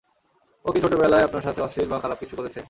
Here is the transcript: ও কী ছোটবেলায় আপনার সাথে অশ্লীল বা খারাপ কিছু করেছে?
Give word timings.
ও 0.65 0.69
কী 0.73 0.79
ছোটবেলায় 0.83 1.25
আপনার 1.27 1.43
সাথে 1.43 1.59
অশ্লীল 1.61 1.87
বা 1.89 1.97
খারাপ 1.99 2.17
কিছু 2.19 2.35
করেছে? 2.35 2.59